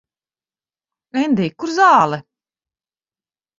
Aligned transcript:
Endij, 1.25 1.53
kur 1.59 1.71
zāle? 1.77 2.17